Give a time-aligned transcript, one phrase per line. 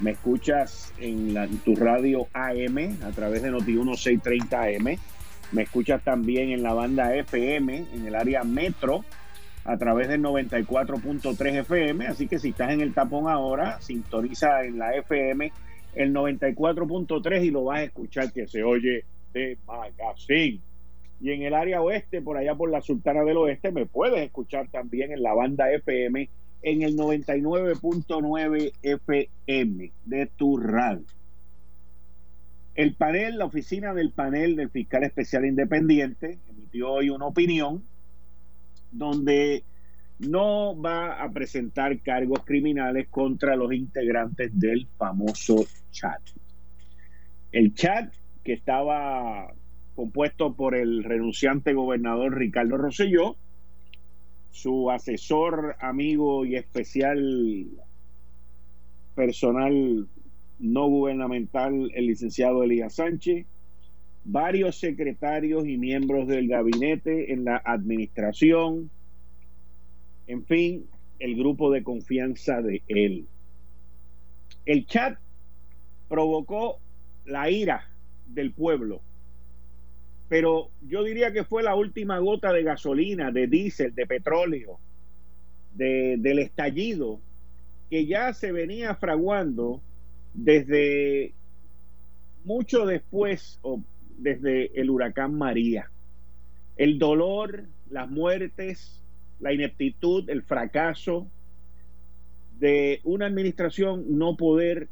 [0.00, 4.98] me escuchas en, tu radio AM a través de Noti 1630 AM.
[5.52, 9.04] Me escuchas también en la banda FM en el área metro
[9.64, 12.06] a través del 94.3 FM.
[12.06, 15.52] Así que si estás en el tapón ahora, sintoniza en la FM
[15.94, 20.60] el 94.3 y lo vas a escuchar que se oye de magazine.
[21.20, 24.68] Y en el área oeste, por allá por la Sultana del Oeste, me puedes escuchar
[24.68, 26.28] también en la banda FM
[26.64, 31.04] en el 99.9 FM de tu radio.
[32.74, 37.84] El panel, la oficina del panel del fiscal especial independiente, emitió hoy una opinión
[38.90, 39.62] donde
[40.18, 46.20] no va a presentar cargos criminales contra los integrantes del famoso chat.
[47.52, 48.10] El chat
[48.42, 49.52] que estaba
[49.94, 53.36] compuesto por el renunciante gobernador Ricardo Rosselló,
[54.54, 57.66] su asesor, amigo y especial
[59.16, 60.06] personal
[60.60, 63.46] no gubernamental, el licenciado Elías Sánchez,
[64.24, 68.90] varios secretarios y miembros del gabinete en la administración,
[70.28, 70.86] en fin,
[71.18, 73.26] el grupo de confianza de él.
[74.66, 75.18] El chat
[76.08, 76.78] provocó
[77.26, 77.90] la ira
[78.28, 79.00] del pueblo
[80.28, 84.78] pero yo diría que fue la última gota de gasolina, de diésel, de petróleo,
[85.74, 87.20] del estallido
[87.90, 89.80] que ya se venía fraguando
[90.32, 91.32] desde
[92.44, 93.80] mucho después o
[94.18, 95.90] desde el huracán María.
[96.76, 99.00] El dolor, las muertes,
[99.40, 101.26] la ineptitud, el fracaso
[102.58, 104.88] de una administración no poder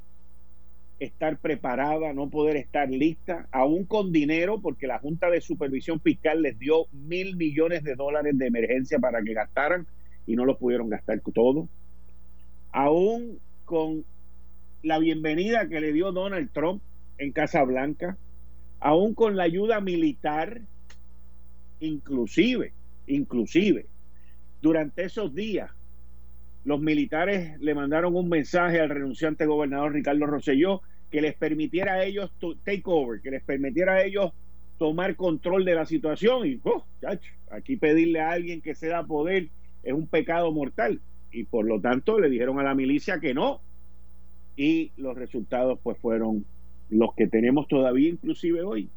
[1.04, 6.42] estar preparada, no poder estar lista, aún con dinero, porque la Junta de Supervisión Fiscal
[6.42, 9.86] les dio mil millones de dólares de emergencia para que gastaran
[10.26, 11.68] y no lo pudieron gastar todo.
[12.70, 14.04] Aún con
[14.82, 16.82] la bienvenida que le dio Donald Trump
[17.18, 18.16] en Casa Blanca,
[18.80, 20.60] aún con la ayuda militar,
[21.80, 22.72] inclusive,
[23.06, 23.86] inclusive,
[24.60, 25.70] durante esos días
[26.64, 32.04] los militares le mandaron un mensaje al renunciante gobernador Ricardo Rosselló que les permitiera a
[32.04, 32.32] ellos
[32.64, 34.32] take over, que les permitiera a ellos
[34.78, 36.84] tomar control de la situación y oh,
[37.50, 39.48] aquí pedirle a alguien que se da poder
[39.82, 43.60] es un pecado mortal y por lo tanto le dijeron a la milicia que no
[44.56, 46.46] y los resultados pues fueron
[46.88, 48.88] los que tenemos todavía inclusive hoy.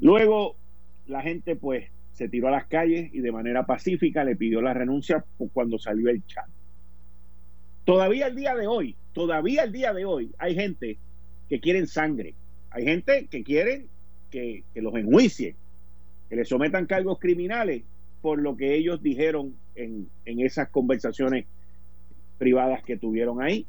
[0.00, 0.56] Luego
[1.06, 4.72] la gente pues se tiró a las calles y de manera pacífica le pidió la
[4.72, 6.48] renuncia cuando salió el chat.
[7.88, 10.98] Todavía el día de hoy, todavía el día de hoy hay gente
[11.48, 12.34] que quieren sangre,
[12.68, 13.88] hay gente que quieren
[14.30, 15.56] que, los enjuicien,
[16.28, 17.84] que les sometan cargos criminales
[18.20, 21.46] por lo que ellos dijeron en, esas conversaciones
[22.36, 23.64] privadas que tuvieron ahí.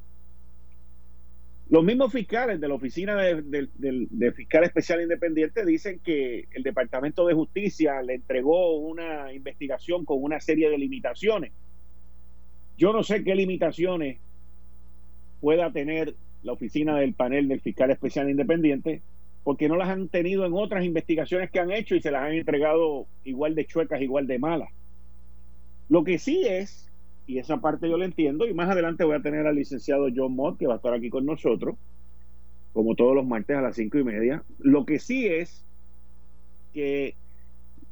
[1.70, 7.26] Los mismos fiscales de la Oficina de, de, Fiscal Especial Independiente dicen que el Departamento
[7.26, 11.54] de Justicia le entregó una investigación con una serie de limitaciones
[12.80, 14.18] yo no sé qué limitaciones
[15.42, 19.02] pueda tener la oficina del panel del fiscal especial independiente,
[19.44, 22.34] porque no las han tenido en otras investigaciones que han hecho y se las han
[22.34, 24.70] entregado igual de chuecas, igual de malas.
[25.90, 26.90] Lo que sí es,
[27.28, 30.34] y esa parte yo la entiendo, y más adelante voy a tener al licenciado John
[30.34, 31.76] Mott, que va a estar aquí con nosotros,
[32.72, 34.42] como todos los martes a las cinco y media.
[34.60, 35.66] Lo que sí es
[36.74, 37.16] que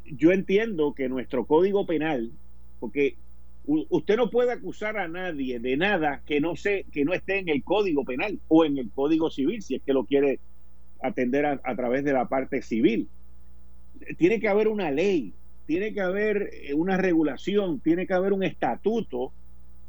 [0.06, 2.32] yo entiendo que nuestro código penal,
[2.80, 3.18] porque
[3.68, 7.64] usted no puede acusar a nadie de nada que no que no esté en el
[7.64, 10.40] código penal o en el código civil si es que lo quiere
[11.02, 13.08] atender a, través de la parte civil.
[14.18, 15.34] Tiene que haber una ley
[15.66, 19.34] tiene que haber eh, una regulación tiene que haber un estatuto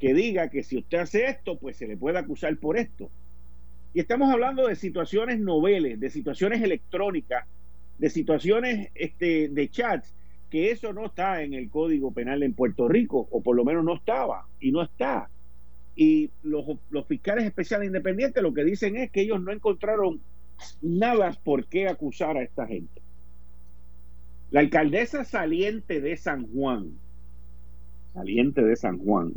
[0.01, 3.11] que diga que si usted hace esto pues se le puede acusar por esto.
[3.95, 7.47] Y estamos hablando de situaciones noveles de situaciones electrónicas
[7.99, 10.15] de situaciones este, de chats
[10.51, 13.85] que eso no está en el Código Penal en Puerto Rico, o por lo menos
[13.85, 15.29] no estaba, y no está.
[15.95, 16.65] Y los,
[17.07, 20.21] fiscales especiales independientes lo que dicen es que ellos no encontraron
[20.81, 23.03] nada por qué acusar a esta gente.
[24.51, 26.93] La alcaldesa saliente de San Juan,
[28.15, 29.35] saliente de San Juan,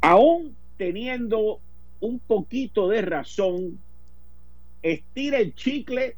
[0.00, 1.60] aún teniendo
[2.00, 3.78] un poquito de razón
[4.82, 6.16] estira el chicle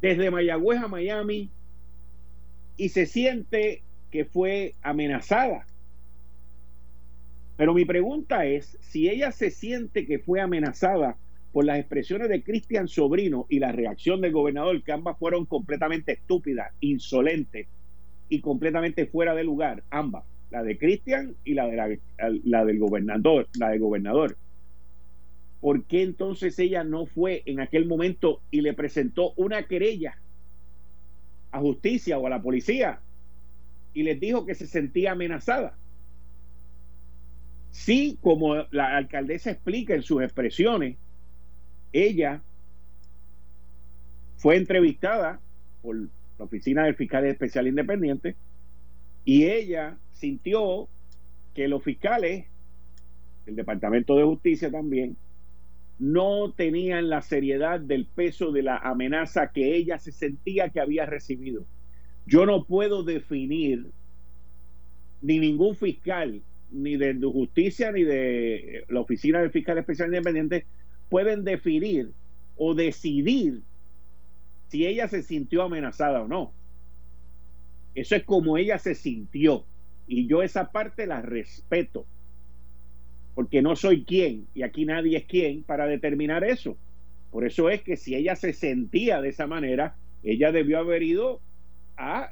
[0.00, 1.50] desde Mayagüez a Miami
[2.76, 5.66] y se siente que fue amenazada.
[7.56, 11.16] Pero mi pregunta es, si ella se siente que fue amenazada
[11.52, 16.12] por las expresiones de Cristian Sobrino y la reacción del gobernador, que ambas fueron completamente
[16.12, 17.66] estúpidas, insolentes
[18.28, 22.00] y completamente fuera de lugar, ambas, la de Cristian y la, de
[22.44, 24.36] la, del gobernador, la del gobernador.
[25.60, 30.16] ¿Por qué entonces ella no fue en aquel momento y le presentó una querella
[31.52, 33.00] a justicia o a la policía
[33.92, 35.76] y les dijo que se sentía amenazada?
[37.72, 40.96] Sí, como la alcaldesa explica en sus expresiones,
[41.92, 42.42] ella
[44.38, 45.40] fue entrevistada
[45.82, 48.34] por la oficina del fiscal especial independiente
[49.24, 50.88] y ella sintió
[51.54, 52.46] que los fiscales,
[53.46, 55.16] el Departamento de Justicia también,
[56.00, 61.04] no tenían la seriedad del peso de la amenaza que ella se sentía que había
[61.04, 61.66] recibido.
[62.26, 63.86] Yo no puedo definir,
[65.20, 66.40] ni ningún fiscal,
[66.72, 70.64] ni de justicia, ni de la oficina del fiscal especial independiente,
[71.10, 72.10] pueden definir
[72.56, 73.60] o decidir
[74.68, 76.52] si ella se sintió amenazada o no.
[77.94, 79.64] Eso es como ella se sintió.
[80.06, 82.06] Y yo esa parte la respeto.
[83.34, 86.76] Porque no soy quien, y aquí nadie es quien, para determinar eso.
[87.30, 91.40] Por eso es que si ella se sentía de esa manera, ella debió haber ido
[91.96, 92.30] a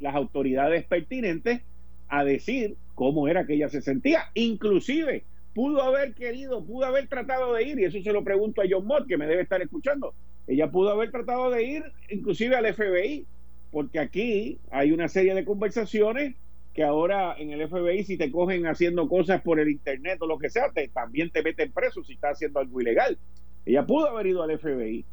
[0.00, 1.62] las autoridades pertinentes
[2.08, 4.30] a decir cómo era que ella se sentía.
[4.34, 5.24] Inclusive
[5.54, 8.86] pudo haber querido, pudo haber tratado de ir, y eso se lo pregunto a John
[8.86, 10.14] Mott, que me debe estar escuchando.
[10.46, 13.26] Ella pudo haber tratado de ir inclusive al FBI,
[13.70, 16.34] porque aquí hay una serie de conversaciones
[16.74, 20.38] que ahora en el FBI si te cogen haciendo cosas por el internet o lo
[20.38, 23.18] que sea, también te meten preso si estás haciendo algo ilegal.
[23.66, 25.04] Ella pudo haber ido al FBI,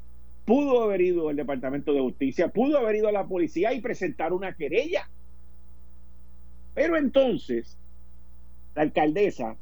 [0.45, 4.31] pudo haber ido al Departamento de Justicia, pudo haber ido a la policía y presentar
[4.31, 5.09] una querella.
[6.73, 7.77] Pero entonces,
[8.75, 9.55] la alcaldesa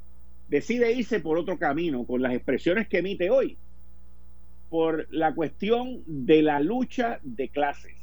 [0.49, 3.57] decide irse por otro camino con las expresiones que emite hoy,
[4.69, 8.02] por la cuestión de la lucha de clases.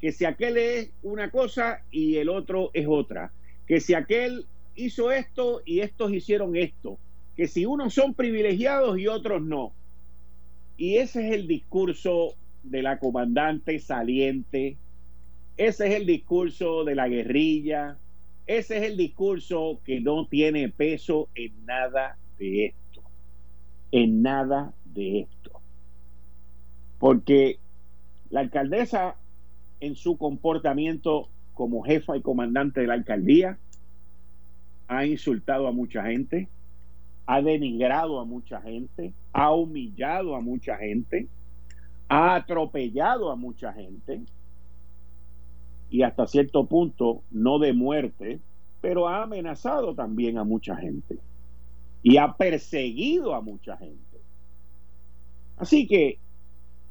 [0.00, 3.32] Que si aquel es una cosa y el otro es otra.
[3.66, 6.98] Que si aquel hizo esto y estos hicieron esto.
[7.36, 9.72] Que si unos son privilegiados y otros no.
[10.76, 14.76] Y ese es el discurso de la comandante saliente.
[15.56, 17.98] Ese es el discurso de la guerrilla,
[18.46, 23.02] ese es el discurso que no tiene peso en nada de esto.
[23.92, 25.52] En nada de esto.
[26.98, 27.58] Porque
[28.30, 29.14] la alcaldesa
[29.80, 33.58] en su comportamiento como jefa y comandante de la alcaldía
[34.88, 36.48] ha insultado a mucha gente,
[37.26, 41.28] ha denigrado a mucha gente, ha humillado a mucha gente,
[42.08, 44.22] ha atropellado a mucha gente,
[45.90, 48.40] y hasta cierto punto, no de muerte,
[48.80, 51.18] pero ha amenazado también a mucha gente
[52.02, 54.20] y ha perseguido a mucha gente.
[55.56, 56.18] Así que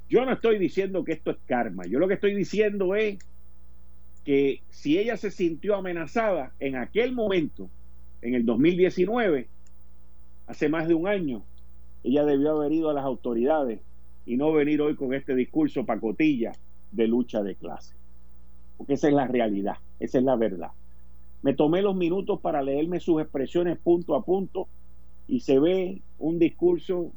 [0.10, 3.20] yo no estoy diciendo que esto es karma, yo lo que estoy diciendo es
[4.26, 7.70] que si ella se sintió amenazada en aquel momento,
[8.22, 9.48] en el 2019,
[10.48, 11.44] hace más de un año,
[12.04, 13.80] ella debió haber ido a las autoridades
[14.26, 16.52] y no venir hoy con este discurso pacotilla
[16.92, 18.00] de lucha de clase
[18.80, 20.72] porque esa es la realidad, esa es la verdad.
[21.42, 24.70] Me tomé los minutos para leerme sus expresiones punto a punto
[25.28, 27.12] y se ve un discurso,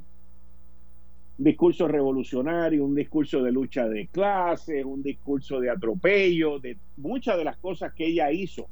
[1.39, 7.37] un discurso revolucionario, un discurso de lucha de clases, un discurso de atropello, de muchas
[7.39, 8.69] de las cosas que ella hizo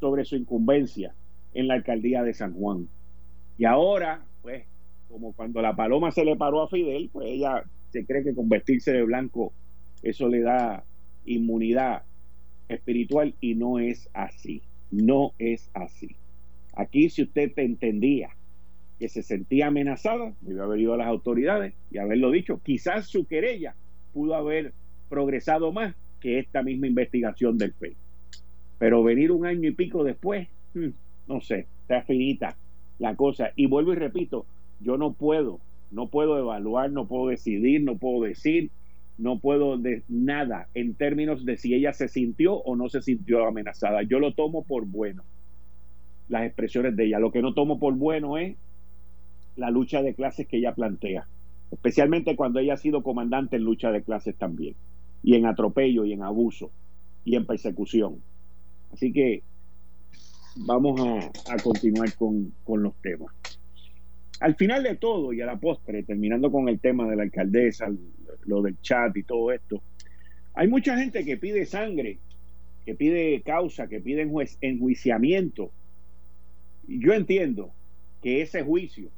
[0.00, 1.14] sobre su incumbencia
[1.54, 2.88] en la alcaldía de San Juan.
[3.56, 4.64] Y ahora, pues,
[5.08, 8.48] como cuando la paloma se le paró a Fidel, pues ella se cree que con
[8.48, 9.52] vestirse de blanco
[10.02, 10.84] eso le da
[11.24, 12.02] inmunidad
[12.68, 16.16] espiritual y no es así, no es así.
[16.74, 18.30] Aquí si usted entendía
[18.98, 22.60] que se sentía amenazada, debe haber ido a las autoridades y haberlo dicho.
[22.62, 23.74] Quizás su querella
[24.12, 24.72] pudo haber
[25.08, 27.96] progresado más que esta misma investigación del FEI.
[28.78, 30.88] Pero venir un año y pico después, hmm,
[31.28, 32.56] no sé, está finita
[32.98, 33.50] la cosa.
[33.56, 34.46] Y vuelvo y repito,
[34.80, 35.60] yo no puedo,
[35.90, 38.70] no puedo evaluar, no puedo decidir, no puedo decir
[39.16, 43.46] no puedo de nada en términos de si ella se sintió o no se sintió
[43.46, 44.02] amenazada.
[44.02, 45.22] Yo lo tomo por bueno,
[46.28, 47.20] las expresiones de ella.
[47.20, 48.56] Lo que no tomo por bueno es
[49.56, 51.26] la lucha de clases que ella plantea,
[51.70, 54.74] especialmente cuando ella ha sido comandante en lucha de clases también,
[55.22, 56.70] y en atropello, y en abuso,
[57.24, 58.20] y en persecución.
[58.92, 59.42] Así que
[60.56, 61.00] vamos
[61.48, 63.32] a, continuar con, con los temas.
[64.40, 67.88] al final de todo y a la postre, terminando con el tema de la alcaldesa,
[68.46, 69.82] lo del chat y todo esto,
[70.54, 72.18] hay mucha gente que pide sangre,
[72.84, 74.28] que pide causa, que pide
[74.60, 75.70] enjuiciamiento.
[76.86, 77.72] Yo entiendo
[78.22, 79.08] que ese juicio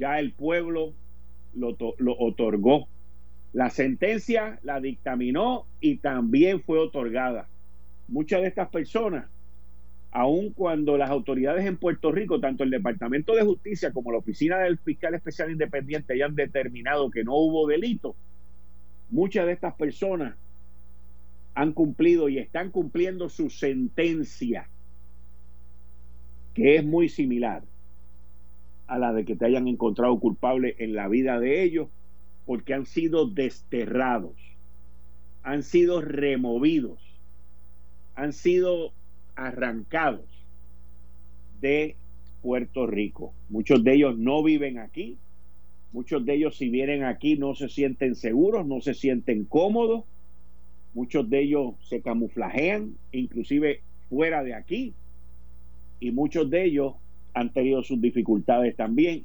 [0.00, 0.94] ya el pueblo
[1.54, 1.76] lo,
[2.18, 2.88] otorgó.
[3.52, 7.48] La sentencia la dictaminó y también fue otorgada.
[8.08, 9.26] Muchas de estas personas
[10.12, 14.58] aun cuando las autoridades en Puerto Rico, tanto el Departamento de Justicia como la Oficina
[14.58, 18.16] del Fiscal Especial Independiente, hayan determinado que no hubo delito,
[19.10, 20.34] muchas de estas personas
[21.54, 24.68] han cumplido y están cumpliendo su sentencia,
[26.54, 27.62] que es muy similar
[28.90, 31.86] a la de que te hayan encontrado culpable en la vida de ellos,
[32.44, 34.34] porque han sido desterrados,
[35.44, 36.98] han sido removidos,
[38.16, 38.92] han sido
[39.36, 40.26] arrancados
[41.60, 41.94] de
[42.42, 43.32] Puerto Rico.
[43.48, 45.18] Muchos de ellos no viven aquí.
[45.92, 50.02] Muchos de ellos si vienen aquí no se sienten seguros, no se sienten cómodos.
[50.94, 54.94] Muchos de ellos se camuflajean, inclusive fuera de aquí.
[56.00, 56.94] Y muchos de ellos
[57.34, 59.24] han tenido sus dificultades también.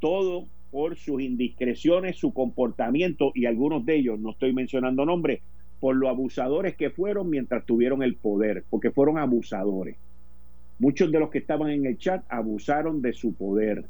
[0.00, 5.40] Todo por sus indiscreciones, su comportamiento y algunos de ellos, no estoy mencionando nombres,
[5.80, 9.96] por los abusadores que fueron mientras tuvieron el poder, porque fueron abusadores.
[10.78, 13.84] Muchos de los que estaban en el chat abusaron de su poder,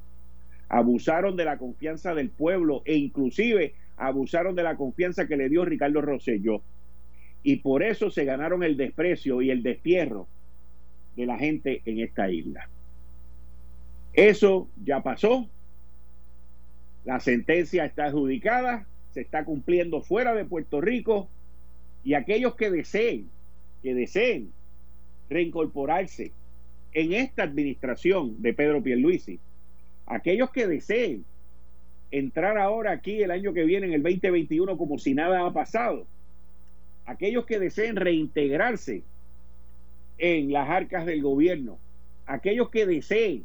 [0.68, 5.64] abusaron de la confianza del pueblo e inclusive abusaron de la confianza que le dio
[5.64, 6.62] Ricardo Rosselló.
[7.42, 10.26] Y por eso se ganaron el desprecio y el destierro
[11.16, 12.68] de la gente en esta isla.
[14.18, 15.48] Eso ya pasó.
[17.04, 18.84] La sentencia está adjudicada,
[19.14, 21.28] se está cumpliendo fuera de Puerto Rico
[22.02, 23.30] y aquellos que deseen,
[23.80, 24.50] que deseen
[25.30, 26.32] reincorporarse
[26.94, 29.38] en esta administración de Pedro Pierluisi,
[30.06, 31.25] aquellos que deseen
[32.10, 36.08] entrar ahora aquí el año que viene, en el 2021, como si nada ha pasado,
[37.06, 39.04] aquellos que deseen reintegrarse
[40.18, 41.78] en las arcas del gobierno,
[42.26, 43.44] aquellos que deseen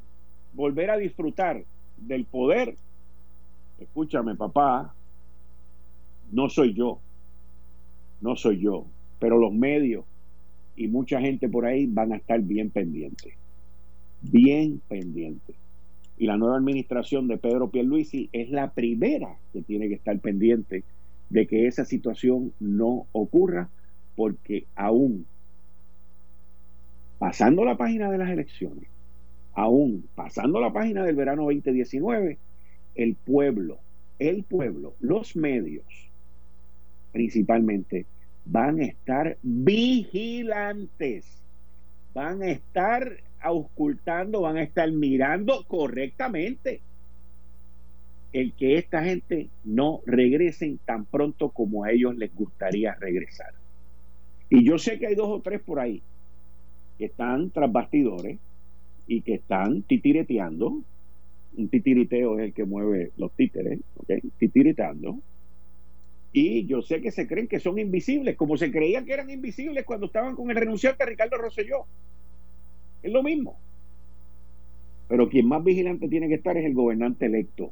[0.54, 1.64] volver a disfrutar
[1.98, 2.76] del poder,
[3.80, 4.94] escúchame papá,
[6.32, 7.00] no soy yo,
[8.22, 8.86] no soy yo,
[9.20, 10.06] pero los medios
[10.76, 13.34] y mucha gente por ahí van a estar bien pendientes,
[14.22, 15.56] bien pendientes.
[16.18, 20.84] Y la nueva administración de Pedro Pierluisi es la primera que tiene que estar pendiente
[21.30, 23.70] de que esa situación no ocurra,
[24.16, 25.26] porque aún
[27.18, 28.88] pasando la página de las elecciones,
[29.54, 32.38] aún pasando la página del verano 2019,
[32.96, 33.80] el pueblo,
[34.20, 35.86] el pueblo, los medios,
[37.12, 38.06] principalmente,
[38.46, 41.26] van a estar vigilantes,
[42.14, 46.82] van a estar auscultando, van a estar mirando correctamente
[48.32, 53.54] el que esta gente no regresen tan pronto como a ellos les gustaría regresar.
[54.50, 56.02] Y yo sé que hay dos o tres por ahí
[56.98, 58.40] que están tras bastidores
[59.08, 60.82] y que están titireteando.
[61.56, 63.80] Un titiriteo es el que mueve los títeres.
[64.38, 65.20] Titiritando
[66.34, 69.86] y yo sé que se creen que son invisibles, como se creían que eran invisibles
[69.86, 71.86] cuando estaban con el renunciante Ricardo Rosselló.
[73.04, 73.56] Es lo mismo.
[75.08, 77.72] Pero quien más vigilante tiene que estar es el gobernante electo.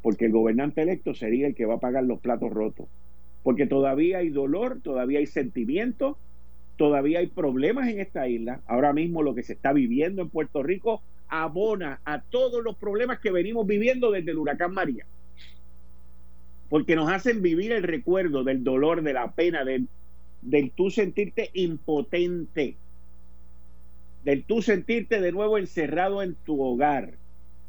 [0.00, 2.88] Porque el gobernante electo sería el que va a pagar los platos rotos.
[3.42, 6.16] Porque todavía hay dolor, todavía hay sentimiento,
[6.78, 8.62] todavía hay problemas en esta isla.
[8.66, 13.18] Ahora mismo lo que se está viviendo en Puerto Rico abona a todos los problemas
[13.18, 15.04] que venimos viviendo desde el huracán María
[16.68, 19.88] porque nos hacen vivir el recuerdo del dolor, de la pena, del,
[20.42, 22.76] del tú sentirte impotente,
[24.24, 27.14] del tú sentirte de nuevo encerrado en tu hogar,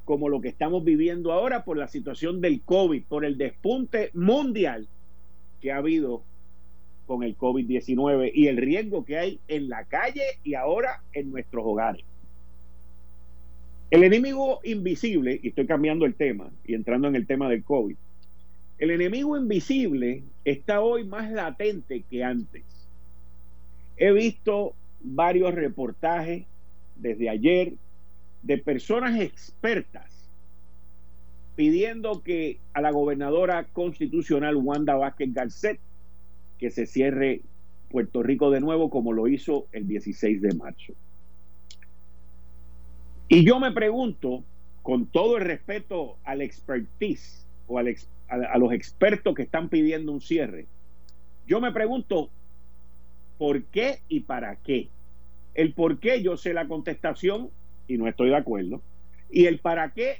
[0.04, 4.88] como lo que estamos viviendo ahora por la situación del COVID, por el despunte mundial
[5.62, 6.24] que ha habido
[7.10, 11.66] con el COVID-19 y el riesgo que hay en la calle y ahora en nuestros
[11.66, 12.06] hogares.
[13.90, 17.96] El enemigo invisible, y estoy cambiando el tema y entrando en el tema del COVID,
[18.78, 22.62] el enemigo invisible está hoy más latente que antes.
[23.98, 26.46] He visto varios reportajes
[26.96, 27.74] desde ayer
[28.44, 30.06] de personas expertas
[31.56, 35.80] pidiendo que a la gobernadora constitucional Wanda Vázquez Garcet
[36.60, 37.42] que se cierre
[37.90, 40.94] Puerto Rico de nuevo como lo hizo el 16 de marzo.
[43.28, 44.44] Y yo me pregunto,
[44.82, 47.96] con todo el respeto al expertise o al,
[48.28, 50.68] a, los expertos que están pidiendo un cierre,
[51.48, 52.30] yo me pregunto,
[53.38, 54.90] ¿por qué y para qué?
[55.56, 57.50] El por qué yo sé la contestación
[57.88, 58.82] y no estoy de acuerdo.
[59.32, 60.18] Y el para qué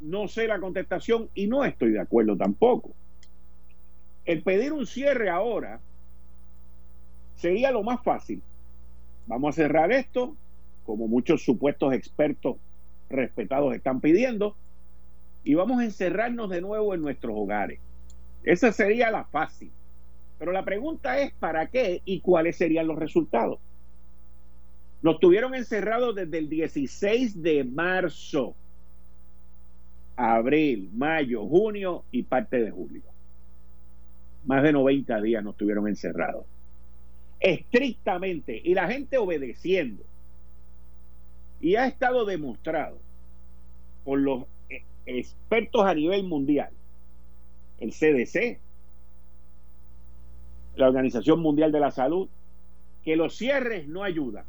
[0.00, 2.94] no sé la contestación y no estoy de acuerdo tampoco.
[4.28, 5.80] El pedir un cierre ahora
[7.36, 8.42] sería lo más fácil.
[9.26, 10.36] Vamos a cerrar esto,
[10.84, 12.56] como muchos supuestos expertos
[13.08, 14.54] respetados están pidiendo,
[15.44, 17.80] y vamos a encerrarnos de nuevo en nuestros hogares.
[18.44, 19.70] Esa sería la fácil.
[20.38, 23.58] Pero la pregunta es ¿para qué y cuáles serían los resultados?
[25.00, 28.54] Nos tuvieron encerrados desde el 16 de marzo,
[30.16, 33.04] abril, mayo, junio y parte de julio.
[34.44, 36.44] Más de 90 días nos tuvieron encerrados.
[37.40, 38.60] Estrictamente.
[38.62, 40.02] Y la gente obedeciendo.
[41.60, 42.98] Y ha estado demostrado
[44.04, 44.44] por los
[45.06, 46.70] expertos a nivel mundial,
[47.80, 48.58] el CDC,
[50.76, 52.28] la Organización Mundial de la Salud,
[53.04, 54.44] que los cierres no ayudan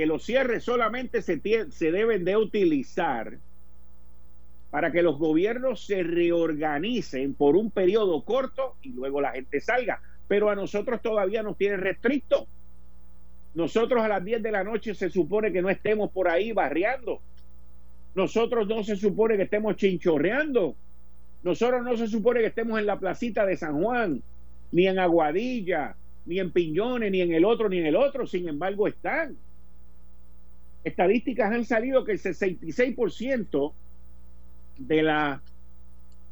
[0.00, 3.38] que los cierres solamente se, se deben de utilizar
[4.70, 10.00] para que los gobiernos se reorganicen por un periodo corto y luego la gente salga.
[10.28, 12.46] Pero a nosotros todavía nos tienen restricto.
[13.54, 17.20] Nosotros a las 10 de la noche se supone que no estemos por ahí barriando.
[18.14, 20.76] Nosotros no se supone que estemos chinchorreando.
[21.42, 24.22] Nosotros no se supone que estemos en la placita de San Juan,
[24.70, 25.96] ni en Aguadilla,
[26.26, 28.26] ni en Piñones, ni en el otro, ni en el otro.
[28.26, 29.36] Sin embargo, están
[30.84, 33.72] estadísticas han salido que el 66%
[34.80, 35.42] de, la,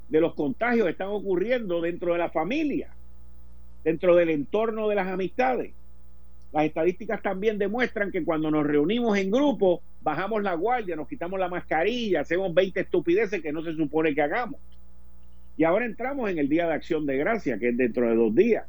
[0.09, 2.89] de los contagios están ocurriendo dentro de la familia,
[3.85, 5.73] dentro del entorno de las amistades.
[6.53, 11.39] Las estadísticas también demuestran que cuando nos reunimos en grupo, bajamos la guardia, nos quitamos
[11.39, 14.59] la mascarilla, hacemos 20 estupideces que no se supone que hagamos.
[15.59, 18.35] Y ahora entramos en el Día de Acción de Gracia, que es dentro de dos
[18.35, 18.65] días.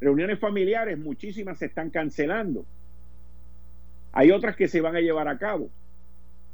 [0.00, 2.64] Reuniones familiares, muchísimas se están cancelando.
[4.12, 5.70] Hay otras que se van a llevar a cabo.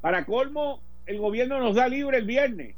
[0.01, 2.77] Para colmo, el gobierno nos da libre el viernes.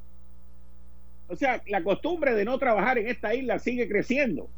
[1.28, 4.49] O sea, la costumbre de no trabajar en esta isla sigue creciendo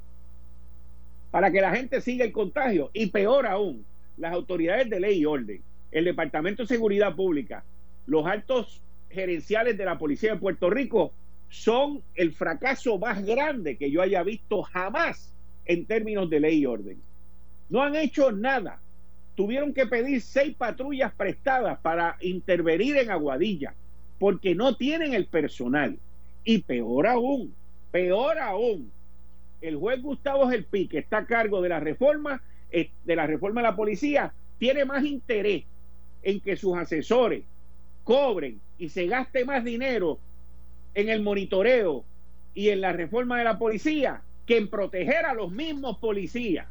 [1.30, 2.90] para que la gente siga el contagio.
[2.92, 3.84] Y peor aún,
[4.18, 7.64] las autoridades de ley y orden, el Departamento de Seguridad Pública,
[8.06, 11.12] los altos gerenciales de la Policía de Puerto Rico
[11.48, 15.32] son el fracaso más grande que yo haya visto jamás
[15.64, 16.98] en términos de ley y orden.
[17.70, 18.80] No han hecho nada
[19.34, 23.74] tuvieron que pedir seis patrullas prestadas para intervenir en Aguadilla,
[24.18, 25.98] porque no tienen el personal.
[26.44, 27.54] Y peor aún,
[27.90, 28.90] peor aún,
[29.60, 33.60] el juez Gustavo Gelpi, que está a cargo de la reforma, eh, de la reforma
[33.60, 35.64] de la policía, tiene más interés
[36.22, 37.44] en que sus asesores
[38.04, 40.18] cobren y se gaste más dinero
[40.94, 42.04] en el monitoreo
[42.54, 46.66] y en la reforma de la policía que en proteger a los mismos policías.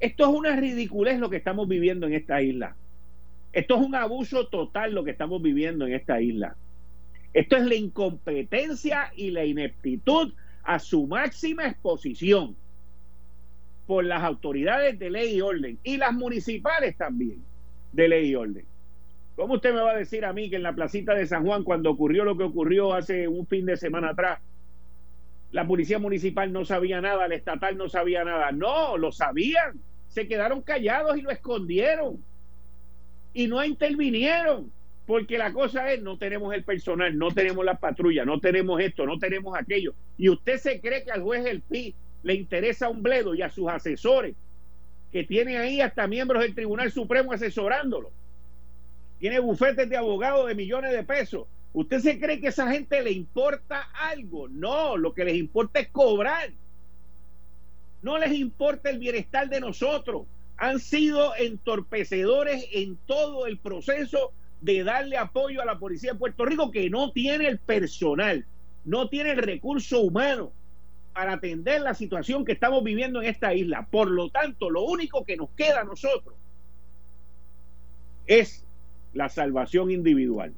[0.00, 2.76] Esto es una ridiculez lo que estamos viviendo en esta isla.
[3.52, 6.56] Esto es un abuso total lo que estamos viviendo en esta isla.
[7.32, 10.32] Esto es la incompetencia y la ineptitud
[10.62, 12.56] a su máxima exposición
[13.86, 17.42] por las autoridades de ley y orden y las municipales también
[17.92, 18.64] de ley y orden.
[19.36, 21.62] ¿Cómo usted me va a decir a mí que en la placita de San Juan,
[21.62, 24.40] cuando ocurrió lo que ocurrió hace un fin de semana atrás,
[25.56, 28.52] la policía municipal no sabía nada, la estatal no sabía nada.
[28.52, 29.80] No, lo sabían.
[30.06, 32.22] Se quedaron callados y lo escondieron.
[33.32, 34.70] Y no intervinieron.
[35.06, 39.06] Porque la cosa es, no tenemos el personal, no tenemos la patrulla, no tenemos esto,
[39.06, 39.94] no tenemos aquello.
[40.18, 43.48] Y usted se cree que al juez del PI le interesa un bledo y a
[43.48, 44.34] sus asesores,
[45.10, 48.10] que tiene ahí hasta miembros del Tribunal Supremo asesorándolo.
[49.20, 53.02] Tiene bufetes de abogados de millones de pesos ¿Usted se cree que a esa gente
[53.02, 54.48] le importa algo?
[54.48, 56.50] No, lo que les importa es cobrar.
[58.00, 60.22] No les importa el bienestar de nosotros.
[60.56, 66.46] Han sido entorpecedores en todo el proceso de darle apoyo a la policía de Puerto
[66.46, 68.46] Rico que no tiene el personal,
[68.86, 70.52] no tiene el recurso humano
[71.12, 73.86] para atender la situación que estamos viviendo en esta isla.
[73.90, 76.36] Por lo tanto, lo único que nos queda a nosotros
[78.26, 78.64] es
[79.12, 80.54] la salvación individual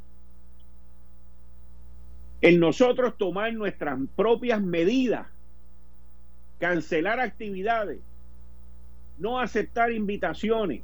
[2.40, 5.26] en nosotros tomar nuestras propias medidas,
[6.58, 7.98] cancelar actividades,
[9.18, 10.82] no aceptar invitaciones,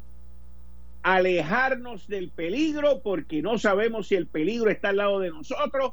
[1.02, 5.92] alejarnos del peligro porque no sabemos si el peligro está al lado de nosotros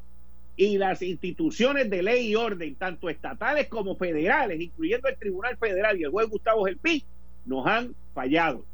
[0.56, 5.98] y las instituciones de ley y orden, tanto estatales como federales, incluyendo el Tribunal Federal
[5.98, 7.04] y el juez Gustavo Gelpi,
[7.46, 8.64] nos han fallado.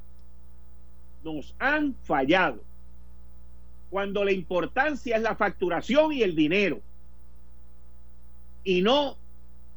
[1.23, 2.63] Nos han fallado
[3.91, 6.81] cuando la importancia es la facturación y el dinero
[8.65, 9.17] y no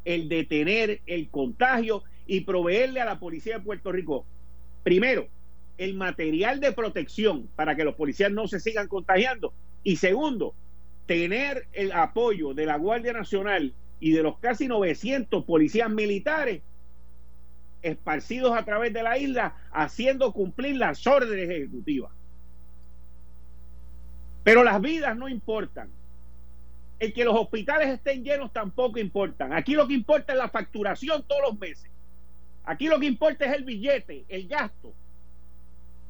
[0.04, 4.26] el detener el contagio y proveerle a la policía de Puerto Rico,
[4.84, 5.28] primero,
[5.78, 10.54] el material de protección para que los policías no se sigan contagiando y segundo,
[11.08, 16.62] tener el apoyo de la Guardia Nacional y de los casi 900 policías militares
[17.82, 22.12] esparcidos a través de la isla haciendo cumplir las órdenes ejecutivas.
[24.44, 25.90] Pero las vidas no importan.
[27.00, 29.54] El que los hospitales estén llenos tampoco importan.
[29.54, 31.90] Aquí lo que importa es la facturación todos los meses.
[32.64, 34.94] Aquí lo que importa es el billete, el gasto.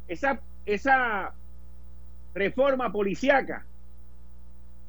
[0.07, 1.33] Esa, esa
[2.33, 3.65] reforma policíaca,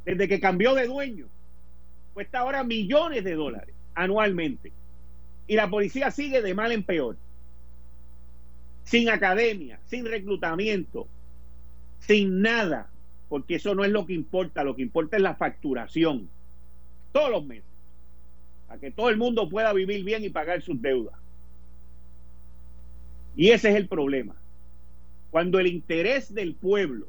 [0.05, 1.27] desde que cambió de dueño,
[2.15, 4.73] cuesta ahora millones de dólares anualmente.
[5.47, 7.17] Y la policía sigue de mal en peor.
[8.85, 11.07] Sin academia, sin reclutamiento,
[12.01, 12.89] sin nada
[13.33, 16.29] porque eso no es lo que importa, lo que importa es la facturación,
[17.13, 17.65] todos los meses,
[18.69, 21.15] para que todo el mundo pueda vivir bien y pagar sus deudas.
[23.35, 24.35] Y ese es el problema.
[25.31, 27.07] Cuando el interés del pueblo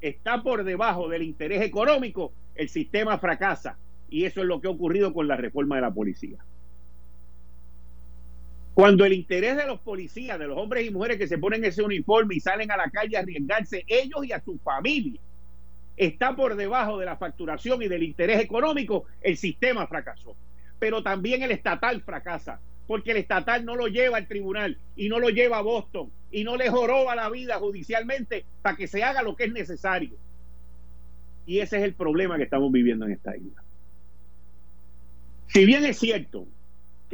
[0.00, 3.78] está por debajo del interés económico, el sistema fracasa.
[4.10, 6.38] Y eso es lo que ha ocurrido con la reforma de la policía.
[8.74, 11.82] Cuando el interés de los policías, de los hombres y mujeres que se ponen ese
[11.82, 15.20] uniforme y salen a la calle a arriesgarse, ellos y a su familia,
[15.96, 20.34] está por debajo de la facturación y del interés económico, el sistema fracasó.
[20.80, 22.58] Pero también el estatal fracasa,
[22.88, 26.42] porque el estatal no lo lleva al tribunal y no lo lleva a Boston y
[26.42, 30.16] no le joroba la vida judicialmente para que se haga lo que es necesario.
[31.46, 33.62] Y ese es el problema que estamos viviendo en esta isla.
[35.46, 36.48] Si bien es cierto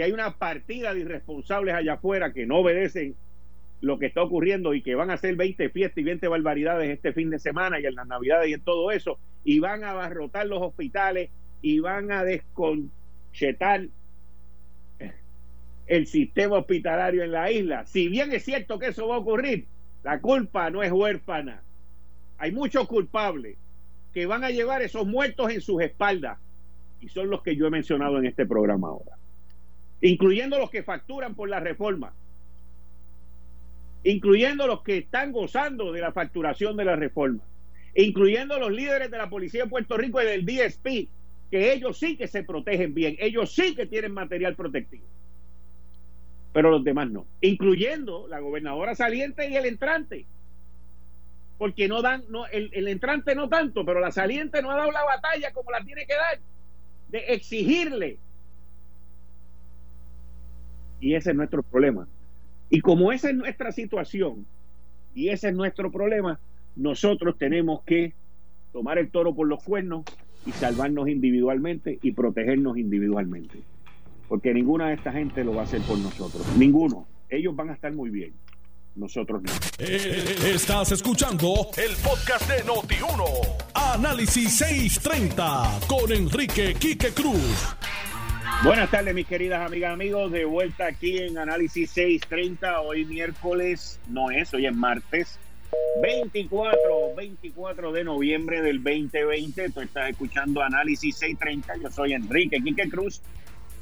[0.00, 3.14] que hay una partida de irresponsables allá afuera que no obedecen
[3.82, 7.12] lo que está ocurriendo y que van a hacer 20 fiestas y 20 barbaridades este
[7.12, 10.46] fin de semana y en las navidades y en todo eso, y van a abarrotar
[10.46, 11.28] los hospitales
[11.60, 13.88] y van a desconchetar
[15.86, 17.84] el sistema hospitalario en la isla.
[17.84, 19.66] Si bien es cierto que eso va a ocurrir,
[20.02, 21.60] la culpa no es huérfana.
[22.38, 23.58] Hay muchos culpables
[24.14, 26.38] que van a llevar esos muertos en sus espaldas
[27.02, 29.19] y son los que yo he mencionado en este programa ahora
[30.00, 32.12] incluyendo los que facturan por la reforma,
[34.04, 37.42] incluyendo los que están gozando de la facturación de la reforma,
[37.94, 41.08] incluyendo los líderes de la Policía de Puerto Rico y del DSP,
[41.50, 45.04] que ellos sí que se protegen bien, ellos sí que tienen material protectivo,
[46.52, 50.24] pero los demás no, incluyendo la gobernadora saliente y el entrante,
[51.58, 54.92] porque no dan, no, el, el entrante no tanto, pero la saliente no ha dado
[54.92, 56.38] la batalla como la tiene que dar,
[57.08, 58.18] de exigirle
[61.00, 62.06] y ese es nuestro problema.
[62.68, 64.46] Y como esa es nuestra situación
[65.14, 66.38] y ese es nuestro problema,
[66.76, 68.14] nosotros tenemos que
[68.72, 70.04] tomar el toro por los cuernos
[70.46, 73.58] y salvarnos individualmente y protegernos individualmente.
[74.28, 76.46] Porque ninguna de esta gente lo va a hacer por nosotros.
[76.56, 77.06] Ninguno.
[77.28, 78.32] Ellos van a estar muy bien.
[78.94, 79.50] Nosotros no.
[79.78, 83.24] Eh, estás escuchando el podcast de Noti1.
[83.74, 87.76] Análisis 630 con Enrique Quique Cruz.
[88.62, 90.30] Buenas tardes, mis queridas amigas, amigos.
[90.30, 92.82] De vuelta aquí en Análisis 630.
[92.82, 95.38] Hoy miércoles, no es, hoy es martes
[96.02, 99.70] 24, 24 de noviembre del 2020.
[99.70, 101.82] Tú estás escuchando Análisis 630.
[101.82, 103.22] Yo soy Enrique Quique Cruz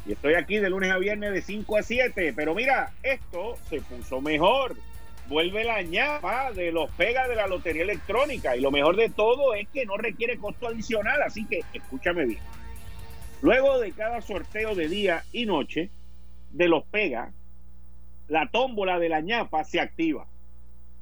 [0.06, 2.32] y estoy aquí de lunes a viernes de 5 a 7.
[2.36, 4.76] Pero mira, esto se puso mejor.
[5.26, 8.54] Vuelve la ñapa de los pegas de la lotería electrónica.
[8.54, 11.20] Y lo mejor de todo es que no requiere costo adicional.
[11.22, 12.40] Así que escúchame bien
[13.40, 15.90] Luego de cada sorteo de día y noche
[16.50, 17.32] de los pega,
[18.26, 20.26] la tómbola de la ñapa se activa.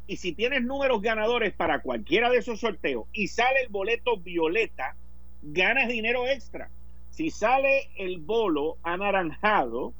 [0.06, 4.96] Y si tienes números ganadores para cualquiera de esos sorteos y sale el boleto violeta,
[5.42, 6.68] ganas dinero extra.
[7.10, 9.94] Si sale el bolo anaranjado,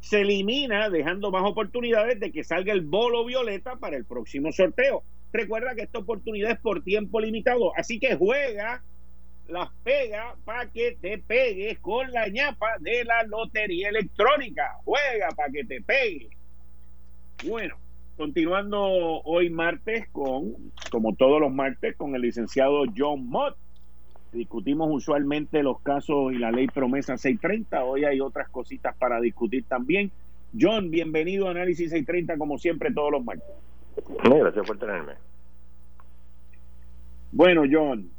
[0.00, 5.04] se elimina dejando más oportunidades de que salga el bolo violeta para el próximo sorteo.
[5.32, 8.82] Recuerda que esta oportunidad es por tiempo limitado, así que juega
[9.48, 14.78] las pega para que te pegues con la ñapa de la lotería electrónica.
[14.84, 16.28] Juega para que te pegue.
[17.46, 17.76] Bueno,
[18.16, 20.54] continuando hoy martes con,
[20.90, 23.56] como todos los martes, con el licenciado John Mott.
[24.32, 27.84] Discutimos usualmente los casos y la ley promesa 630.
[27.84, 30.10] Hoy hay otras cositas para discutir también.
[30.58, 33.46] John, bienvenido a Análisis 630 como siempre todos los martes.
[34.22, 35.14] gracias por tenerme.
[37.32, 38.10] Bueno, John,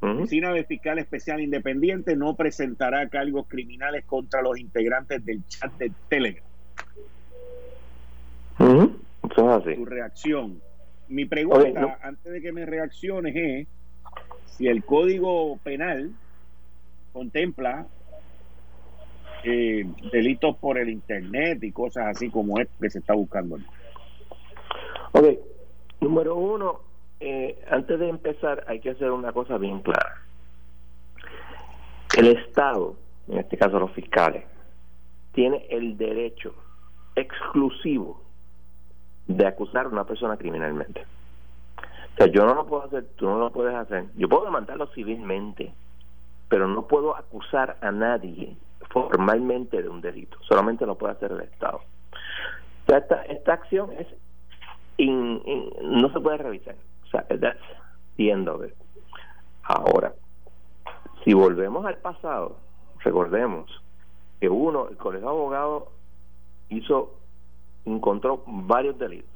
[0.00, 5.90] Oficina de Fiscal Especial Independiente no presentará cargos criminales contra los integrantes del chat de
[6.08, 6.44] Telegram.
[9.74, 10.60] Tu reacción.
[11.08, 13.66] Mi pregunta, antes de que me reacciones, es
[14.46, 16.12] si el Código Penal
[17.12, 17.86] contempla
[19.44, 23.58] eh, delitos por el Internet y cosas así como es que se está buscando.
[25.12, 25.26] Ok,
[26.00, 26.80] número uno,
[27.20, 30.22] eh, antes de empezar hay que hacer una cosa bien clara.
[32.16, 32.96] El Estado,
[33.28, 34.44] en este caso los fiscales,
[35.32, 36.54] tiene el derecho
[37.14, 38.22] exclusivo
[39.26, 41.04] de acusar a una persona criminalmente.
[42.14, 44.06] O sea, yo no lo puedo hacer, tú no lo puedes hacer.
[44.16, 45.72] Yo puedo demandarlo civilmente,
[46.48, 48.56] pero no puedo acusar a nadie
[48.90, 50.38] formalmente de un delito.
[50.42, 51.80] Solamente lo puede hacer el Estado.
[52.86, 54.06] O sea, esta, acción es
[54.98, 56.74] no se puede revisar.
[57.08, 57.58] O sea, that's
[58.16, 58.74] the end of it.
[59.62, 60.14] Ahora,
[61.24, 62.56] si volvemos al pasado,
[63.00, 63.70] recordemos
[64.40, 65.84] que uno, el colegio de abogados
[66.68, 67.14] hizo,
[67.84, 69.30] encontró varios delitos.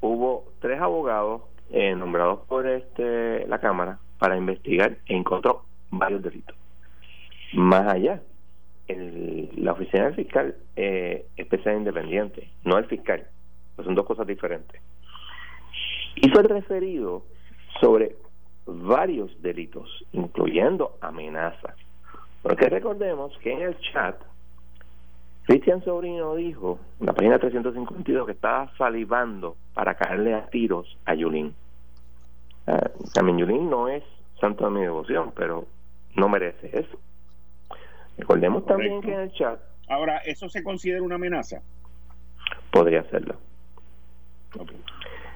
[0.00, 6.56] Hubo tres abogados eh, nombrados por este la Cámara para investigar e encontró varios delitos.
[7.52, 8.22] Más allá,
[8.86, 13.26] el, la oficina del fiscal eh, especial independiente, no el fiscal,
[13.82, 14.80] son dos cosas diferentes.
[16.20, 17.22] Hizo el referido
[17.80, 18.16] sobre
[18.66, 21.76] varios delitos, incluyendo amenazas.
[22.42, 24.16] Porque recordemos que en el chat,
[25.44, 31.14] Cristian Sobrino dijo, en la página 352, que estaba salivando para caerle a tiros a
[31.14, 31.54] Yulín.
[32.66, 34.02] Ah, también Yulín no es
[34.40, 35.66] santo de mi devoción, pero
[36.16, 36.98] no merece eso.
[38.16, 39.60] Recordemos también que en el chat.
[39.88, 41.62] Ahora, ¿eso se considera una amenaza?
[42.70, 43.36] Podría serlo.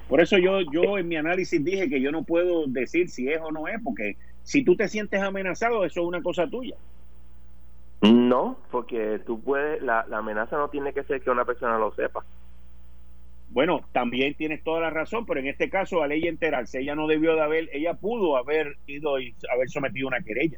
[0.07, 3.39] Por eso yo, yo en mi análisis dije que yo no puedo decir si es
[3.41, 6.75] o no es, porque si tú te sientes amenazado, eso es una cosa tuya.
[8.01, 11.93] No, porque tú puedes, la, la amenaza no tiene que ser que una persona lo
[11.95, 12.23] sepa.
[13.49, 17.07] Bueno, también tienes toda la razón, pero en este caso a ley enterarse, ella no
[17.07, 20.57] debió de haber, ella pudo haber ido y haber sometido una querella.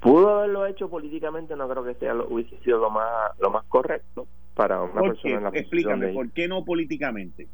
[0.00, 3.64] Pudo haberlo hecho políticamente, no creo que sea lo, hubiese sido lo más lo más
[3.64, 7.48] correcto para una persona en la Explícame, ¿por qué no políticamente?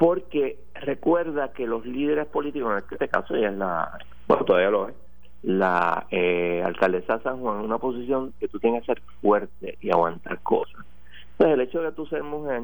[0.00, 4.88] Porque recuerda que los líderes políticos, en este caso ella es la, bueno, todavía lo
[4.88, 4.94] es,
[5.42, 9.76] la eh, alcaldesa de San Juan, en una posición que tú tienes que ser fuerte
[9.82, 10.86] y aguantar cosas.
[11.32, 12.62] Entonces, el hecho de tú seas mujer,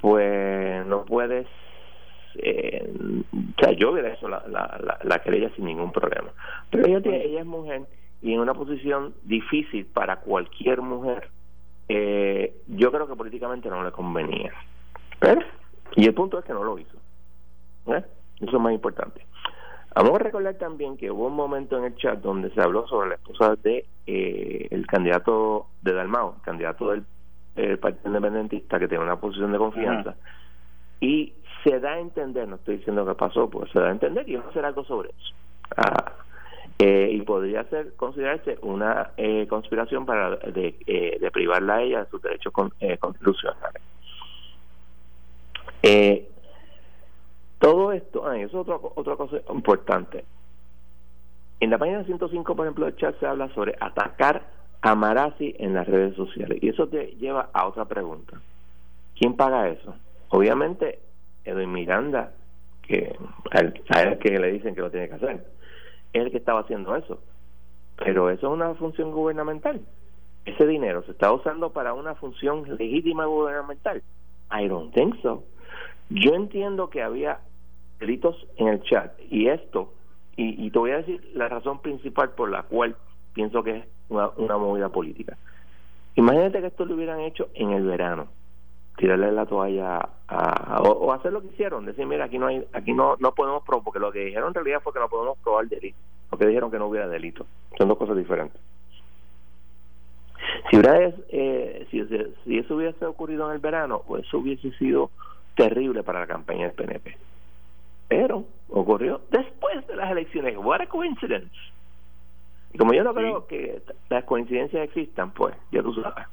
[0.00, 1.46] pues no puedes
[2.36, 2.94] eh,
[3.34, 6.30] o sea, yo hubiera hecho la, la, la, querella sin ningún problema.
[6.70, 7.82] Pero ella, ella es mujer
[8.22, 11.28] y en una posición difícil para cualquier mujer,
[11.90, 14.50] eh, yo creo que políticamente no le convenía.
[15.18, 15.42] Pero,
[15.96, 16.96] y el punto es que no lo hizo.
[17.86, 18.04] ¿Eh?
[18.40, 19.24] Eso es más importante.
[19.94, 23.08] Vamos a recordar también que hubo un momento en el chat donde se habló sobre
[23.08, 27.04] la esposa de eh, el candidato de Dalmao, el candidato del
[27.78, 30.14] Partido Independentista que tiene una posición de confianza.
[31.00, 31.32] Y
[31.64, 34.34] se da a entender, no estoy diciendo que pasó, pues se da a entender y
[34.34, 35.34] vamos a hacer algo sobre eso.
[35.76, 36.12] Ah,
[36.78, 42.04] eh, y podría ser considerarse una eh, conspiración para de, eh, de, privarla a ella
[42.04, 43.82] de sus derechos con, constitucionales.
[47.58, 50.24] Todo esto, ah, eso es otra, otra cosa importante.
[51.60, 54.42] En la página 105, por ejemplo, del chat se habla sobre atacar
[54.80, 56.58] a Marazzi en las redes sociales.
[56.62, 58.40] Y eso te lleva a otra pregunta.
[59.18, 59.94] ¿Quién paga eso?
[60.28, 61.00] Obviamente,
[61.44, 62.32] Edwin Miranda,
[62.82, 63.16] que
[63.50, 65.46] a él que le dicen que lo tiene que hacer
[66.12, 67.20] es el que estaba haciendo eso.
[67.96, 69.80] Pero eso es una función gubernamental.
[70.44, 74.02] Ese dinero se está usando para una función legítima gubernamental.
[74.50, 75.42] I don't think so.
[76.10, 77.40] Yo entiendo que había
[77.98, 79.92] delitos en el chat y esto,
[80.36, 82.96] y, y te voy a decir la razón principal por la cual
[83.34, 85.36] pienso que es una, una movida política.
[86.14, 88.28] Imagínate que esto lo hubieran hecho en el verano
[88.98, 92.92] tirarle la toalla a, o, hacer lo que hicieron, decir, mira, aquí no hay, aquí
[92.92, 95.68] no, no podemos probar, porque lo que dijeron en realidad fue que no podemos probar
[95.68, 95.96] delito,
[96.28, 97.46] porque dijeron que no hubiera delito,
[97.78, 98.60] son dos cosas diferentes.
[100.68, 102.04] Si hubiera, eh, si,
[102.44, 105.10] si eso hubiese ocurrido en el verano, pues eso hubiese sido
[105.58, 107.16] terrible para la campaña del PNP.
[108.06, 110.56] Pero ocurrió después de las elecciones.
[110.56, 111.54] What a coincidence.
[112.72, 116.26] Y como yo no creo que las coincidencias existan, pues ya tú sabes.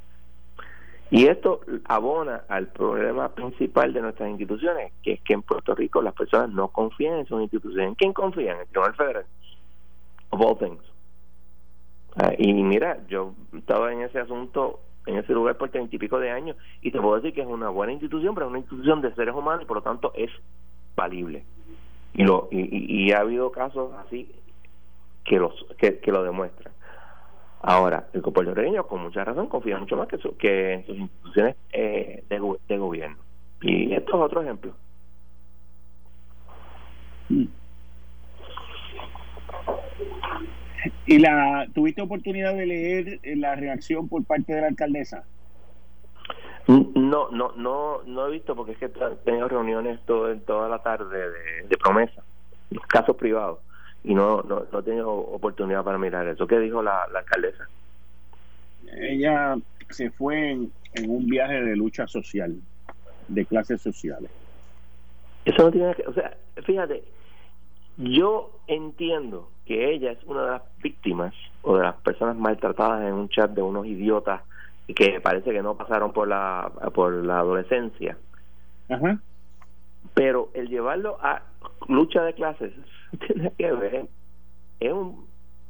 [1.10, 6.02] Y esto abona al problema principal de nuestras instituciones, que es que en Puerto Rico
[6.02, 7.90] las personas no confían en sus instituciones.
[7.90, 8.58] ¿En quién confían?
[8.58, 9.26] En el Tribunal Federal.
[10.30, 10.84] Of all things.
[12.18, 16.20] Ah, y mira, yo estaba en ese asunto, en ese lugar por treinta y pico
[16.20, 19.02] de años, y te puedo decir que es una buena institución, pero es una institución
[19.02, 20.32] de seres humanos y por lo tanto es
[20.96, 21.46] valible.
[22.14, 24.32] Y, lo, y, ha habido casos así
[25.26, 26.74] que, los, que lo demuestran.
[27.68, 32.24] Ahora, el puertorriqueño con mucha razón confía mucho más que, que en sus instituciones eh,
[32.30, 33.18] de, gobierno.
[33.60, 34.72] Y esto es otro ejemplo.
[41.06, 45.24] ¿Y la tuviste oportunidad de leer la reacción por parte de la alcaldesa?
[46.68, 50.80] No, no, no, no he visto porque es que he tenido reuniones todo, toda la
[50.80, 52.24] tarde de, de promesa,
[52.88, 53.60] casos privados
[54.04, 56.48] y no, no, no he tenido oportunidad para mirar eso.
[56.48, 57.68] ¿Qué dijo la, la alcaldesa?
[59.00, 59.58] Ella
[59.90, 62.56] se fue en, en un viaje de lucha social,
[63.28, 64.32] de clases sociales.
[65.44, 67.04] Eso no tiene que, o sea, fíjate,
[67.98, 73.14] yo entiendo que ella es una de las víctimas o de las personas maltratadas en
[73.14, 74.42] un chat de unos idiotas
[74.94, 78.18] que parece que no pasaron por la por la adolescencia.
[78.90, 79.20] Ajá.
[80.14, 81.42] Pero el llevarlo a
[81.88, 82.74] lucha de clases
[83.28, 84.06] tiene que ver
[84.80, 85.26] es un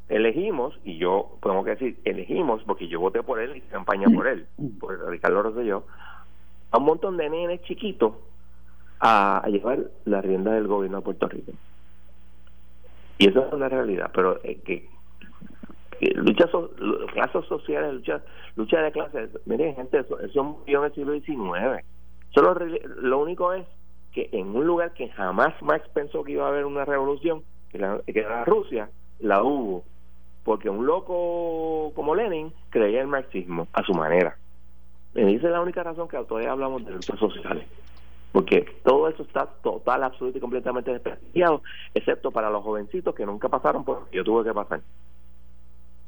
[0.09, 4.27] elegimos y yo tengo que decir elegimos porque yo voté por él y campaña por
[4.27, 4.45] él
[4.79, 5.83] por Ricardo Rosselló
[6.69, 8.13] a un montón de nenes chiquitos
[8.99, 11.53] a, a llevar la rienda del gobierno de Puerto Rico
[13.17, 14.87] y eso es una realidad pero eh, que,
[15.99, 16.71] que lucha so,
[17.13, 18.21] clases sociales lucha
[18.55, 19.29] lucha de clases.
[19.45, 21.85] Miren gente eso, eso murió en el siglo XIX
[22.35, 22.55] solo
[23.01, 23.65] lo único es
[24.15, 27.79] que en un lugar que jamás Marx pensó que iba a haber una revolución que,
[27.79, 29.83] la, que era Rusia la hubo.
[30.45, 34.37] Porque un loco como Lenin creía el marxismo a su manera.
[35.15, 37.65] Esa es la única razón que todavía hablamos de luchas sociales
[38.35, 41.61] porque todo eso está total, absoluto y completamente despreciado,
[41.93, 44.81] excepto para los jovencitos que nunca pasaron por yo tuve que pasar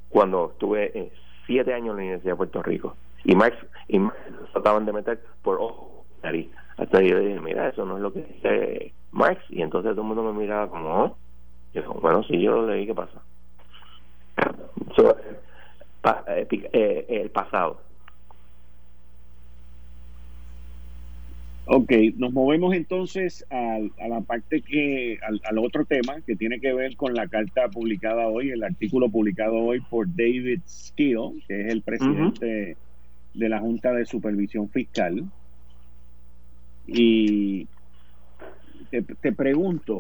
[0.09, 1.13] cuando estuve eh,
[1.45, 2.97] siete años en la Universidad de Puerto Rico.
[3.23, 3.55] Y Max
[3.87, 4.17] y Max
[4.51, 6.51] trataban de meter por ojo nariz.
[6.75, 10.07] Hasta yo dije mira eso no es lo que dice Max y entonces todo el
[10.07, 11.17] mundo me miraba como ¿Oh?
[11.73, 13.21] yo, bueno si yo lo leí qué pasa
[16.27, 17.86] eh, eh, el pasado
[21.69, 26.61] Ok, nos movemos entonces a, a la parte que, al, al, otro tema que tiene
[26.61, 31.61] que ver con la carta publicada hoy, el artículo publicado hoy por David Skill, que
[31.61, 32.77] es el presidente uh -huh.
[33.33, 35.25] de la Junta de Supervisión Fiscal.
[36.87, 37.67] Y
[38.89, 39.99] te, te, pregunto,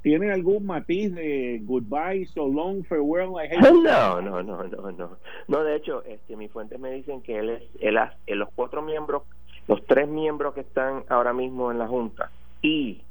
[0.00, 3.32] ¿tiene algún matiz de goodbye, so long, farewell?
[3.32, 5.18] I hate no, no, no, no, no.
[5.48, 8.80] No, de hecho, este, mis fuentes me dicen que él es, él, él los cuatro
[8.80, 9.24] miembros
[9.68, 13.02] los tres miembros que están ahora mismo en la Junta y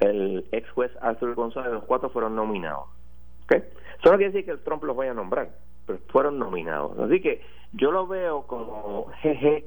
[0.00, 2.88] el ex juez Arthur González, los cuatro fueron nominados.
[3.44, 3.62] ¿Okay?
[3.98, 5.50] Eso no quiere decir que el Trump los vaya a nombrar,
[5.86, 6.98] pero fueron nominados.
[6.98, 9.66] Así que yo lo veo como, jeje,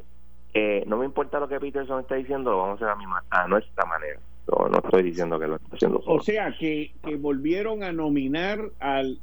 [0.54, 3.06] eh, no me importa lo que Peterson está diciendo, lo vamos a hacer a, mi
[3.30, 4.20] a nuestra manera.
[4.48, 6.16] No, no estoy diciendo que lo está haciendo solo.
[6.16, 9.20] O sea, que, que volvieron a nominar al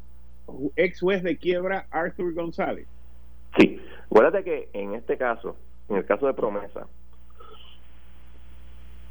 [0.77, 2.87] ex juez de quiebra Arthur González.
[3.57, 5.57] Sí, acuérdate que en este caso,
[5.89, 6.87] en el caso de promesa,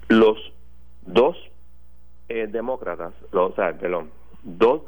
[0.08, 0.38] los
[1.06, 1.38] dos
[2.30, 4.12] eh, demócratas, los, o sea, perdón,
[4.44, 4.82] dos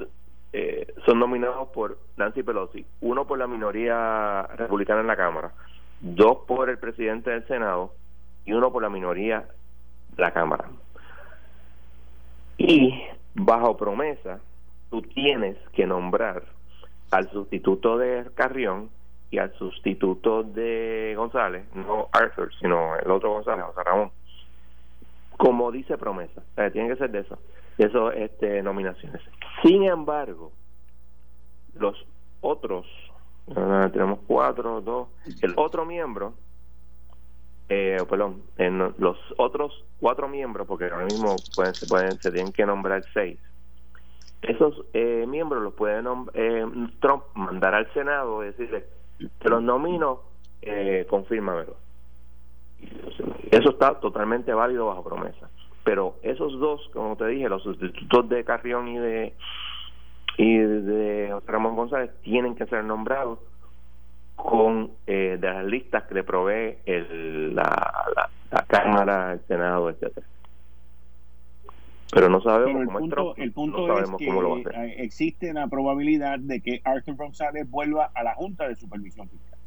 [0.54, 5.52] eh, son nominados por Nancy Pelosi, uno por la minoría republicana en la Cámara,
[6.00, 7.94] dos por el presidente del Senado
[8.46, 9.46] y uno por la minoría
[10.16, 10.70] de la Cámara.
[12.58, 14.40] Y bajo promesa,
[14.90, 16.44] tú tienes que nombrar
[17.12, 18.90] al sustituto de Carrión
[19.36, 24.12] y al sustituto de González, no Arthur, sino el otro González, José Ramón,
[25.36, 26.42] como dice promesa.
[26.72, 27.38] Tiene que ser de eso,
[27.78, 29.22] de eso este, nominaciones.
[29.62, 30.54] Sin embargo,
[31.78, 31.98] los
[32.40, 32.86] otros,
[33.48, 35.10] uh, tenemos cuatro, dos,
[35.42, 36.34] el otro miembro,
[37.68, 42.54] eh, perdón, en los otros cuatro miembros, porque ahora mismo pueden, se pueden, se tienen
[42.54, 43.38] que nombrar seis.
[44.44, 46.02] Esos eh, miembros los puede
[46.36, 46.66] eh,
[47.02, 48.86] Trump mandar al Senado y decirle,
[49.18, 50.22] te los nomino,
[50.62, 51.76] eh, confírmamelo.
[53.52, 55.50] Eso está totalmente válido bajo promesa.
[55.84, 59.34] Pero esos dos, como te dije, los sustitutos de Carrión y de
[60.38, 63.40] y de Ramón González tienen que ser nombrados
[64.36, 67.64] con eh, de las listas que le provee el, la,
[68.16, 70.28] la, la Cámara, el Senado, etcétera
[72.16, 74.42] pero no sabemos pero cómo el punto, es el punto no sabemos es que cómo
[74.42, 75.02] lo va a hacer.
[75.02, 79.60] existe la probabilidad de que Arthur González vuelva a la Junta de Supervisión Fiscal.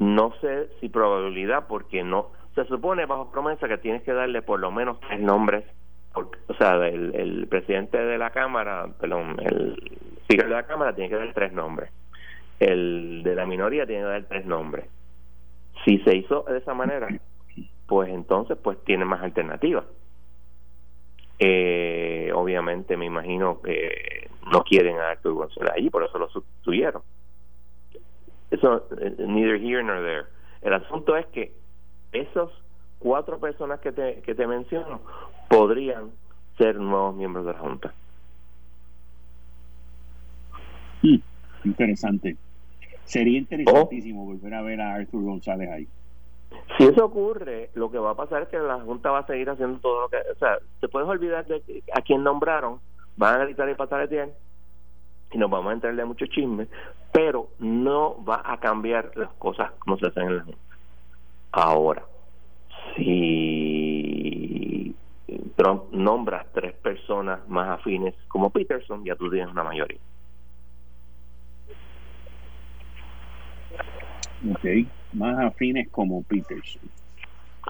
[0.00, 4.60] No sé si probabilidad, porque no se supone bajo promesa que tienes que darle por
[4.60, 5.64] lo menos tres nombres,
[6.12, 9.98] porque, o sea, el, el presidente de la Cámara, perdón, el
[10.28, 11.90] de la Cámara tiene que dar tres nombres,
[12.60, 14.84] el de la minoría tiene que dar tres nombres.
[15.86, 17.08] Si se hizo de esa manera,
[17.86, 19.84] pues entonces pues tiene más alternativas
[21.38, 27.02] eh, obviamente me imagino que no quieren a Arthur González allí, por eso lo sustituyeron.
[28.50, 30.24] Eso, eh, neither here nor there.
[30.62, 31.52] El asunto es que
[32.12, 32.50] esos
[32.98, 35.00] cuatro personas que te, que te menciono
[35.48, 36.10] podrían
[36.56, 37.94] ser nuevos miembros de la Junta.
[41.02, 41.22] Sí,
[41.64, 42.36] interesante.
[43.04, 44.26] Sería interesantísimo oh.
[44.26, 45.88] volver a ver a Arthur González ahí.
[46.84, 49.48] Si eso ocurre, lo que va a pasar es que la Junta va a seguir
[49.48, 50.18] haciendo todo lo que.
[50.18, 52.78] O sea, te puedes olvidar de a quién nombraron,
[53.16, 54.36] van a gritar y pasar el tiempo,
[55.32, 56.68] y nos vamos a entrarle mucho chisme,
[57.10, 60.60] pero no va a cambiar las cosas como se hacen en la Junta.
[61.52, 62.04] Ahora,
[62.96, 64.94] si
[65.56, 70.00] Trump nombra tres personas más afines como Peterson, ya tú tienes una mayoría.
[74.50, 74.64] Ok,
[75.14, 76.82] más afines como Peterson.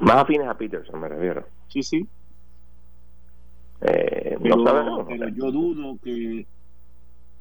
[0.00, 1.46] Más afines a Peterson, me refiero.
[1.68, 2.06] Sí, sí.
[3.80, 5.06] Eh, Pero, no sabemos.
[5.08, 6.46] pero yo dudo que,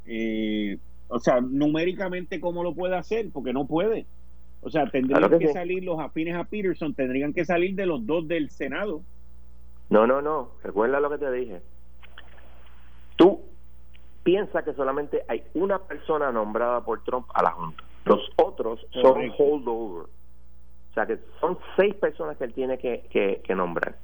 [0.05, 0.77] eh,
[1.07, 4.05] o sea, numéricamente cómo lo puede hacer, porque no puede.
[4.61, 5.53] O sea, tendrían Claro que, que sí.
[5.53, 9.01] salir los afines a Peterson, tendrían que salir de los dos del Senado.
[9.89, 10.51] No, no, no.
[10.63, 11.61] Recuerda lo que te dije.
[13.15, 13.41] Tú
[14.23, 17.83] piensas que solamente hay una persona nombrada por Trump a la Junta.
[18.05, 20.05] Los otros son holdover.
[20.05, 23.95] O sea que son seis personas que él tiene que, que, que nombrar.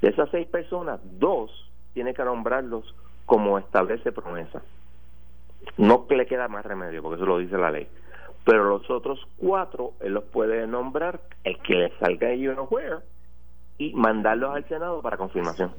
[0.00, 1.50] De esas seis personas, dos
[1.92, 2.94] tiene que nombrarlos
[3.26, 4.62] como establece promesa.
[5.76, 7.88] No que le queda más remedio, porque eso lo dice la ley.
[8.44, 13.00] Pero los otros cuatro, él los puede nombrar, el que le salga de know where,
[13.76, 15.72] y mandarlos al Senado para confirmación.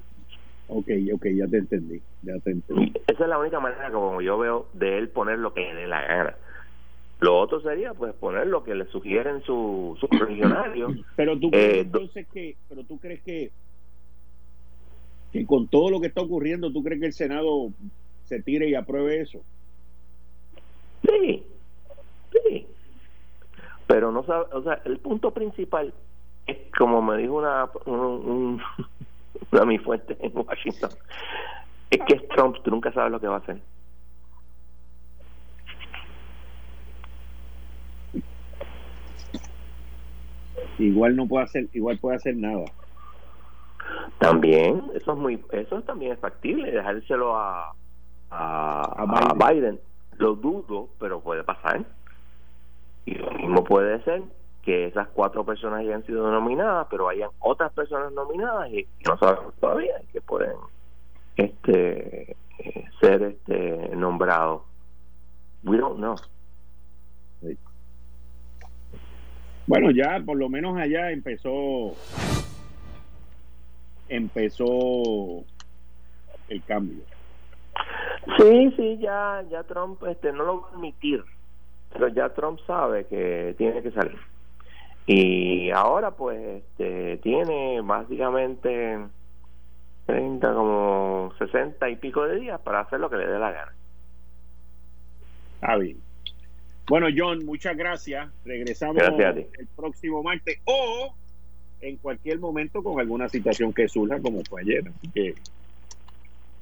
[0.67, 2.83] Ok, ok, ya te entendí, ya te entendí.
[2.83, 5.73] Y esa es la única manera como yo veo de él poner lo que le
[5.73, 6.35] dé la gana.
[7.19, 10.93] Lo otro sería pues poner lo que le sugieren su, sus correligionarios.
[11.15, 13.51] Pero tú crees Eh, do- entonces que, pero tú crees que,
[15.33, 17.69] que con todo lo que está ocurriendo, tú crees que el Senado
[18.25, 19.41] se tire y apruebe eso.
[21.07, 21.43] Sí,
[22.31, 22.67] sí.
[23.87, 25.93] Pero no sabe, o sea, el punto principal
[26.45, 28.61] es como me dijo una un, un-
[29.51, 30.89] una de mis fuentes en Washington,
[31.89, 33.59] es que es Trump, tú nunca sabes lo que va a hacer.
[40.79, 42.65] Igual no puede hacer, igual puede hacer nada.
[44.17, 47.73] También, eso es muy, eso también es factible, dejárselo a,
[48.31, 49.61] a, A a Biden.
[49.61, 49.79] Biden.
[50.17, 51.85] Lo dudo, pero puede pasar.
[53.05, 54.23] Y lo mismo puede ser
[54.63, 59.53] que esas cuatro personas hayan sido nominadas, pero hayan otras personas nominadas y no sabemos
[59.55, 60.53] todavía que pueden
[61.37, 64.61] este eh, ser este nombrados.
[65.63, 66.15] We don't know.
[69.69, 71.95] Bueno, ya por lo menos allá empezó
[74.07, 75.43] empezó
[76.47, 77.03] el cambio.
[78.39, 81.23] Sí, sí, ya, ya Trump este, no lo va a admitir,
[81.93, 84.17] pero ya Trump sabe que tiene que salir.
[85.05, 88.97] Y ahora pues este, tiene básicamente
[90.07, 93.73] 30, como 60 y pico de días para hacer lo que le dé la gana.
[95.61, 96.08] Está bien.
[96.89, 98.27] Bueno, John, muchas gracias.
[98.43, 99.45] Regresamos Gracias a ti.
[99.59, 101.13] el próximo martes o
[101.81, 104.83] en cualquier momento con alguna situación que surja como fue ayer.
[104.97, 105.35] Así que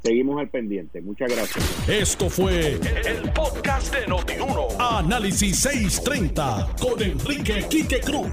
[0.04, 1.02] seguimos al pendiente.
[1.02, 1.90] Muchas gracias.
[1.90, 4.68] Esto fue el podcast de Notiuno.
[4.80, 8.28] Análisis 630 con Enrique Quique Cruz.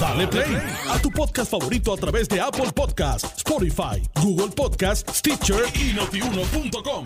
[0.00, 0.56] Dale play
[0.88, 7.04] a tu podcast favorito a través de Apple Podcasts, Spotify, Google Podcasts, Stitcher y notiuno.com.